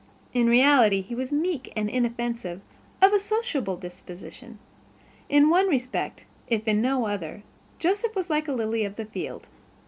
[0.33, 2.59] In reality he was meek and inoffensive,
[3.03, 4.57] of a sociable disposition.
[5.29, 7.43] In one respect, if in no other,
[7.77, 9.47] Joseph was like a lily of the field.